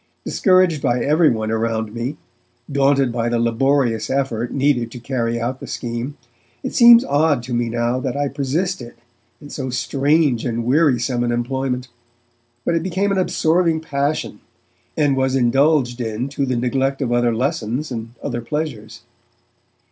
[0.25, 2.17] Discouraged by everyone around me,
[2.71, 6.17] daunted by the laborious effort needful to carry out the scheme,
[6.63, 8.95] it seems odd to me now that I persisted
[9.39, 11.87] in so strange and wearisome an employment,
[12.65, 14.39] but it became an absorbing passion,
[14.97, 19.01] and was indulged in to the neglect of other lessons and other pleasures.